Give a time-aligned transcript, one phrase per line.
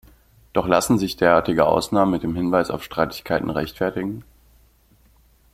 [0.53, 4.25] Doch lassen sich derartige Ausnahmen mit dem Hinweis auf Streitigkeiten rechtfertigen?